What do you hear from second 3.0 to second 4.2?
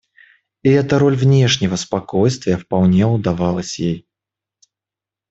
удавалась ей.